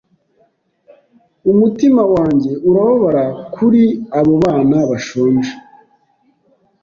Umutima 1.51 2.03
wanjye 2.13 2.51
urababara 2.69 3.25
kuri 3.53 3.83
abo 4.19 4.33
bana 4.43 4.77
bashonje. 4.89 5.53